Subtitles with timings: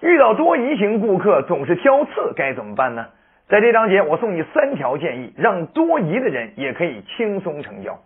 [0.00, 3.06] 遇到多疑型顾客总是挑刺，该怎么办呢？
[3.48, 7.98] 在这章节，我送你三条建议，让多疑的人也可以轻松成交。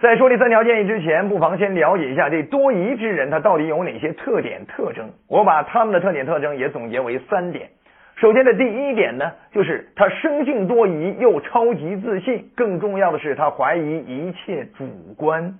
[0.00, 5.10] 在说这三条建议之前，不妨先了解一下这多疑之人他到底有哪些特点特征。
[5.28, 7.68] 我把他们的特点特征也总结为三点。
[8.16, 15.58] 首先的第一点呢，就是他生性多疑又超级自信，更重要的是他怀疑一切主观，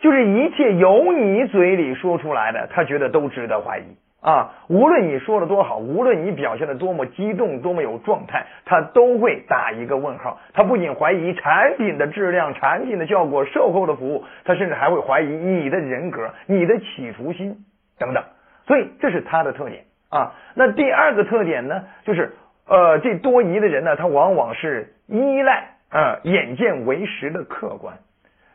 [0.00, 3.82] 就是一切由你嘴里说出来的，他觉得都值得怀疑。
[4.20, 10.40] 啊，无论你说的多好，无论你表现的多么激动、多么有状态，他都会打一个问号。
[10.54, 17.64] 他不仅怀疑产品的质量、产品的效果、售后的服务，他甚至还会怀疑你的人格、你的企图心
[17.98, 18.24] 等等。
[18.66, 20.34] 所以这是他的特点啊。
[20.54, 22.32] 那第二个特点呢，就是
[22.66, 27.94] 呃，这多疑的人呢，他往往是依赖啊眼见为实的客观。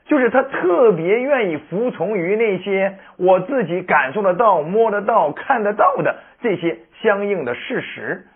[0.06, 8.28] 就是他特别愿意服从于那些我自己感受得到、摸得到、看得到的这些相应的事实，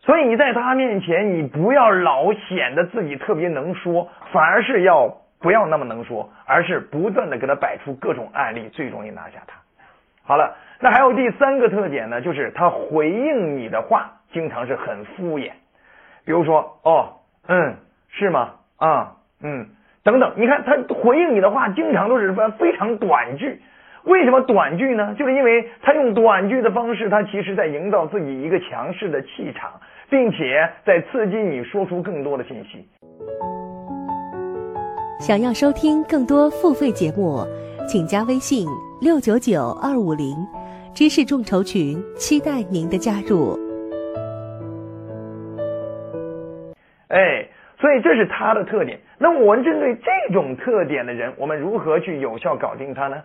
[0.00, 9.54] 所以你在他面前，你不要老显得自己特别能说，反而是要不要那么能说，而是不断的给他摆出各种案例，最容易拿下他。
[10.24, 15.52] 好了，那还有第三个特点呢，就是他回应你的话经常是很敷衍，
[16.26, 17.14] 比如说哦，
[17.46, 17.76] 嗯，
[18.10, 18.50] 是吗？
[18.76, 19.12] 啊，
[19.42, 19.70] 嗯。
[20.08, 23.60] 等等，你看他回应你的话，经常都是非常短句。
[24.04, 25.14] 为什么短句呢？
[25.18, 29.70] 就是因为他用短句的方式，他其实在营造自己一个强势的气场，
[30.08, 32.88] 并且在刺激你说出更多的信息。
[35.20, 37.44] 想要收听更多付费节目，
[37.86, 38.66] 请加微信
[39.02, 40.34] 六九九二五零
[40.94, 43.58] 知识众筹群，期待您的加入。
[47.08, 47.46] 哎。
[47.80, 48.98] 所以这是他的特点。
[49.18, 53.22] 那我们针对这种特点的人，我们如何去有效搞定他呢？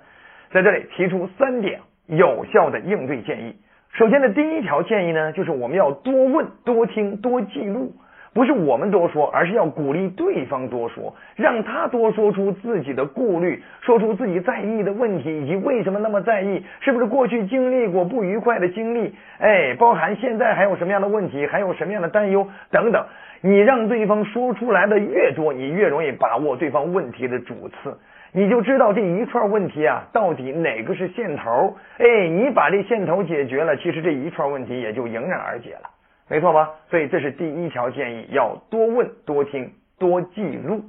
[0.52, 3.56] 在这里提出三点有效的应对建议。
[3.94, 7.94] 首先的第一条建议呢，就是我们要多问、多听、多记录，
[8.34, 23.06] 不是我们多说，而是要鼓励对方多说，让他多说出自己的顾虑，说出自己在意的问题，以及为什么那么在意，是不是过去经历过不愉快的经历，哎，包含现在还有什么样的问题，还有什么样的担忧等等。
[23.42, 28.00] 你让对方说出来的越多，你越容易把握对方问题的主次，
[28.32, 31.76] 你就知道这一串问题啊，到底哪个是线头？
[31.98, 35.90] 哎，你把这线头解决了，其实这一串问题也就迎刃而解了，
[36.30, 36.72] 没错吧？
[36.90, 40.84] 所以这是第一条建议，要多问、多听、多记录。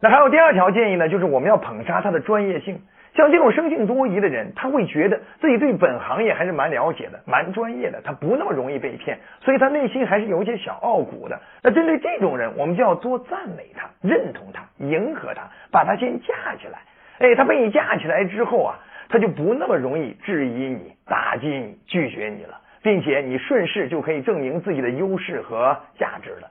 [0.00, 2.80] 那还有第二条建议呢，就是我们要捧杀他的专业性。
[3.14, 11.40] 像这种生性多疑的人，他会觉得自己对本行业还是蛮了解的，蛮专业的，他不那么容易被骗，所以他内心还是有一些小傲骨的。
[11.62, 16.80] 那针对这种人，我们就要多赞美他，认同他，迎合他，把他先架起来。
[17.18, 18.76] 哎，他被你架起来之后啊，
[19.08, 26.48] 他就不那么容易质疑你、打击你、拒绝你了，并且你顺势就可以证明自己的优势和价值了。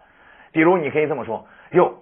[0.52, 1.94] 比如，你可以这么说：哟。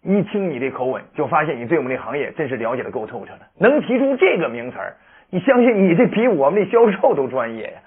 [0.00, 4.96] 一听你这口吻，就发现你对我们这行业真是了解的够透彻的，能提出这个名词儿，
[5.30, 7.78] 你相信你这比我们这销售都专业呀？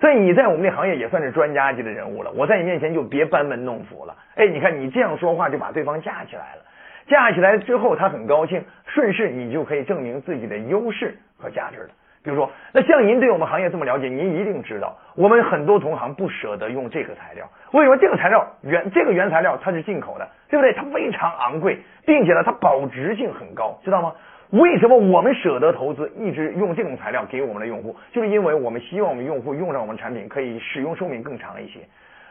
[0.00, 2.30] 所以你在我们这行业也算是专家级的人物了。
[2.32, 4.14] 我在你面前就别班门弄斧了。
[4.36, 6.62] 哎，你看你这样说话就把对方架起来了，
[7.08, 11.88] 架起来之后他很高兴，顺势你就可以证明自己的优势和价值了。
[12.24, 17.46] 比如说，那像您对我们行业这么了解，您一定知道，我们很多同行不舍得用这个材料。
[17.72, 20.72] 为什么这个材料原这个原材料它是进口的，对不对？
[20.72, 24.14] 它非常昂贵，并且呢，它保值性很高，知道吗？
[24.50, 27.94] 为什么我们舍得投资，一直用这种材料给我们的用户？
[28.10, 31.80] 就是因为我们希望我们用户用上我们产品可以使用寿命更长一些，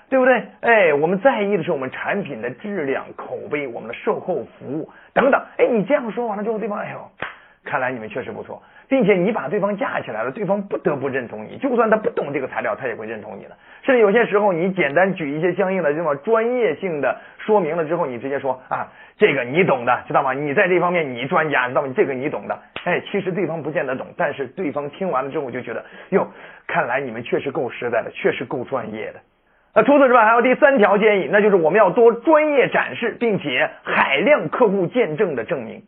[0.10, 0.42] 对不对？
[0.62, 5.40] 哎，我们在意的是我们产品的质量、口碑、我们的售后服务等等。
[5.60, 7.00] 哎，你这样说完了之后，对方，哎呦。
[7.66, 11.58] 看来你们确实不错，并且你把对方架起来了，对方不得不认同你。
[11.58, 13.52] 就算他不懂这个材料，他也会认同你的。
[13.84, 20.34] 甚至有些时候，你简单举一些相应的这么专业性的说明了之后，你直接说啊，这个你懂的，知道吗？
[20.34, 21.94] 你在这方面你专家，知道吗？
[21.96, 22.60] 这个你懂的。
[22.84, 26.28] 哎，其实对方不见得懂，但是对方听完了之后就觉得，哟，
[26.68, 29.20] 看来你们确实够实在的，确实够专业的。
[29.76, 35.82] 那除此之外，还有第三条建议，那就是我们要多专业展示，并且海量客户见证的证明。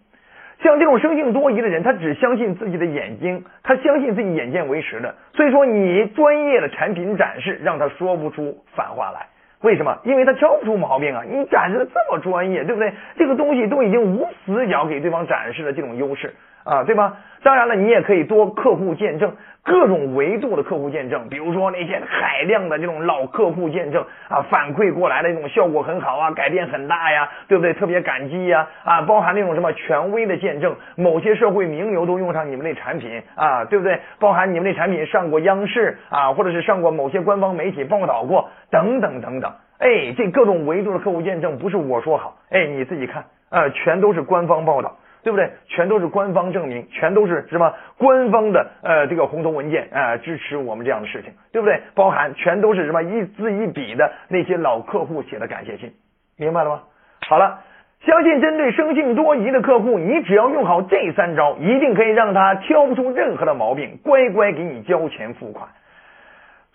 [0.61, 5.13] 像这种生性多疑的人，他只相信自己的眼睛，他相信自己眼见为实的。
[5.33, 9.27] 所以说，你专业的产品展示让他说不出反话来。
[9.61, 9.97] 为什么？
[10.03, 11.23] 因为他挑不出毛病啊！
[11.27, 12.93] 你展示的这么专业，对不对？
[13.17, 16.33] 这个东西都已经无死角给对方展示了这种优势
[16.65, 17.17] 啊，对吧？
[17.43, 19.31] 当然了，你也可以多客户见证。
[19.63, 27.73] 各种维度的客户见证，比如说那些海量的这种老客户见证啊，反馈过来的那种效果很好啊，改变很大呀，对不对？
[27.73, 33.99] 特别感激呀啊，包含那种什么权威的见证，某些社会名流都用上你们那产品啊，对不对？
[34.19, 39.51] 包含你们那产品上过央视啊，或者是上过某些官方媒体报道过等等等等。
[39.79, 44.95] 哎，这各种维度的客户见证不是我说好，哎，你自己看啊，全都是官方报道。
[45.25, 45.49] 对不对？
[45.67, 47.73] 全都是官方证明，全都是什么？
[47.97, 51.81] 官方的呃这个红头文件啊，支持我们这样的事情，对不对？
[51.95, 55.91] 包含全都是什么一字一笔的那些老客户写的感谢信，
[56.37, 56.81] 明白了吗？
[57.27, 57.59] 好了，
[58.05, 65.67] 相信针对生性多疑的客户，你只要用好这三招，一定可以让他挑不出任何的毛病，乖乖给你交钱付款。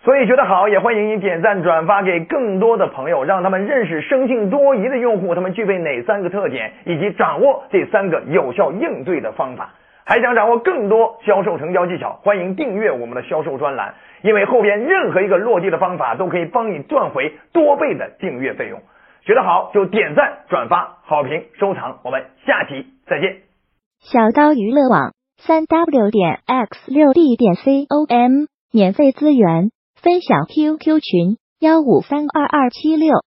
[0.03, 9.75] 所以觉得好，也欢迎你点赞转发给更多的朋友，让他们认识生性多疑的用户，他们具备哪三个特点，以及掌握这三个有效应对的方法。
[10.03, 13.93] 还想掌握更多销售成交技巧，欢迎订阅我们的销售专栏，
[14.23, 18.81] 因为后边任何一个落地的方法都可以帮你赚回多倍的订阅费用。
[19.23, 23.37] 学得好就点赞转发好评收藏，我们下期再见。
[23.99, 29.69] 小刀娱乐网三 w 点 x 六 d 点 com 免费资源。
[30.01, 33.23] 分享 QQ 群：幺五三二二七六。